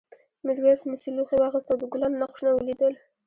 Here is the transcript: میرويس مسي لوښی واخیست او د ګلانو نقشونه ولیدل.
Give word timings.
میرويس 0.45 0.81
مسي 0.89 1.09
لوښی 1.15 1.37
واخیست 1.39 1.67
او 1.71 1.77
د 1.81 1.83
ګلانو 1.93 2.19
نقشونه 2.23 2.51
ولیدل. 2.53 2.93